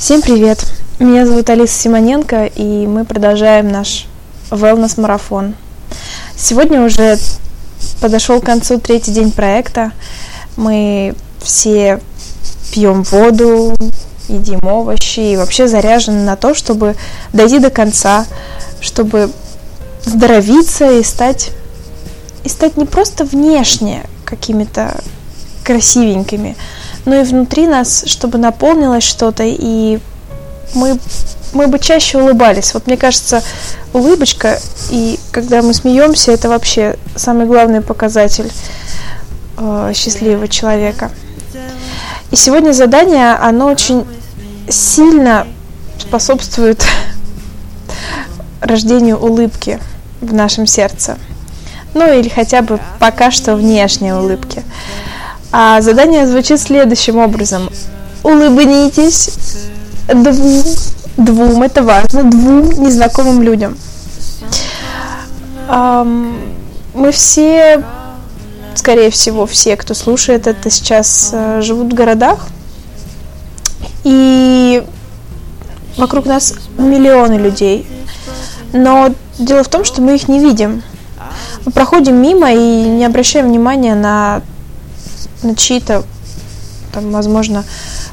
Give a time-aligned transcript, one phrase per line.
[0.00, 0.64] Всем привет!
[0.98, 4.06] Меня зовут Алиса Симоненко, и мы продолжаем наш
[4.50, 5.54] wellness-марафон.
[6.38, 7.18] Сегодня уже
[8.00, 9.92] подошел к концу третий день проекта.
[10.56, 12.00] Мы все
[12.72, 13.74] пьем воду,
[14.26, 16.96] едим овощи и вообще заряжены на то, чтобы
[17.34, 18.24] дойти до конца,
[18.80, 19.30] чтобы
[20.06, 21.50] здоровиться и стать,
[22.42, 24.98] и стать не просто внешне какими-то
[25.62, 26.56] красивенькими,
[27.10, 29.98] но и внутри нас, чтобы наполнилось что-то, и
[30.76, 30.96] мы,
[31.52, 32.72] мы бы чаще улыбались.
[32.72, 33.42] Вот мне кажется,
[33.92, 34.60] улыбочка,
[34.90, 38.52] и когда мы смеемся, это вообще самый главный показатель
[39.58, 41.10] э, счастливого человека.
[42.30, 44.06] И сегодня задание, оно очень
[44.68, 45.48] сильно
[45.98, 46.86] способствует
[48.60, 49.80] рождению улыбки
[50.20, 51.18] в нашем сердце.
[51.92, 54.62] Ну или хотя бы пока что внешней улыбки.
[55.52, 57.68] А задание звучит следующим образом.
[58.22, 59.30] Улыбнитесь
[60.06, 60.64] двум,
[61.16, 63.76] двум, это важно, двум незнакомым людям.
[66.94, 67.82] Мы все,
[68.74, 72.48] скорее всего, все, кто слушает это сейчас, э, живут в городах.
[74.02, 74.82] И
[75.96, 77.86] вокруг нас миллионы людей.
[78.72, 80.82] Но дело в том, что мы их не видим.
[81.64, 84.42] Мы проходим мимо и не обращаем внимания на
[85.42, 86.04] на чьи-то,
[86.92, 87.64] там, возможно,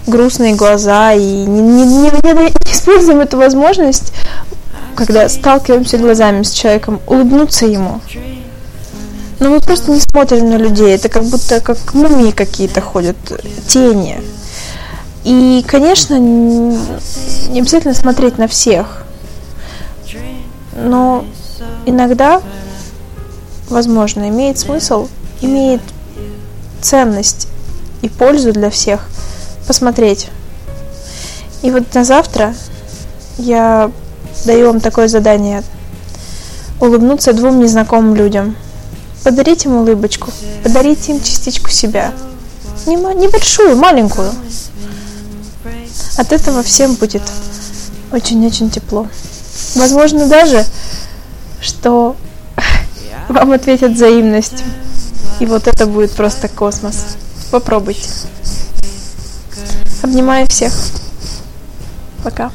[0.05, 4.13] грустные глаза и не, не, не, не используем эту возможность,
[4.95, 8.01] когда сталкиваемся глазами с человеком, улыбнуться ему.
[9.39, 10.95] Но мы просто не смотрим на людей.
[10.95, 13.17] Это как будто как мумии какие-то ходят,
[13.67, 14.19] тени.
[15.23, 19.03] И, конечно, не обязательно смотреть на всех.
[20.75, 21.25] Но
[21.85, 22.41] иногда,
[23.69, 25.07] возможно, имеет смысл,
[25.41, 25.81] имеет
[26.81, 27.47] ценность
[28.01, 29.01] и пользу для всех
[29.67, 30.27] посмотреть.
[31.61, 32.53] И вот на завтра
[33.37, 33.91] я
[34.45, 35.63] даю вам такое задание.
[36.79, 38.55] Улыбнуться двум незнакомым людям.
[39.23, 40.31] Подарить им улыбочку.
[40.63, 42.13] Подарить им частичку себя.
[42.85, 44.31] Небольшую, маленькую.
[46.17, 47.23] От этого всем будет
[48.11, 49.07] очень-очень тепло.
[49.75, 50.65] Возможно даже,
[51.59, 52.15] что
[53.27, 54.65] вам ответят взаимностью.
[55.39, 57.17] И вот это будет просто космос.
[57.51, 58.09] Попробуйте.
[60.03, 60.73] Обнимаю всех.
[62.23, 62.51] Пока.